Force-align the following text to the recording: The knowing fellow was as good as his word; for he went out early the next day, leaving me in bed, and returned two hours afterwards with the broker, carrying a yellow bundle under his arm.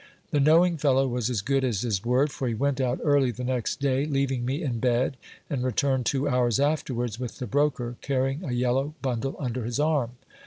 The 0.31 0.39
knowing 0.39 0.77
fellow 0.77 1.07
was 1.07 1.29
as 1.29 1.43
good 1.43 1.63
as 1.63 1.81
his 1.81 2.03
word; 2.03 2.31
for 2.31 2.47
he 2.47 2.55
went 2.55 2.81
out 2.81 2.99
early 3.03 3.29
the 3.29 3.43
next 3.43 3.79
day, 3.79 4.07
leaving 4.07 4.43
me 4.43 4.63
in 4.63 4.79
bed, 4.79 5.15
and 5.47 5.63
returned 5.63 6.07
two 6.07 6.27
hours 6.27 6.59
afterwards 6.59 7.19
with 7.19 7.37
the 7.37 7.45
broker, 7.45 7.97
carrying 8.01 8.43
a 8.43 8.51
yellow 8.51 8.95
bundle 9.03 9.35
under 9.37 9.63
his 9.63 9.79
arm. 9.79 10.13